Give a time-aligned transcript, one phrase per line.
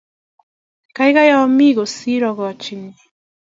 [0.95, 2.93] kakai ame kosir akonin ni.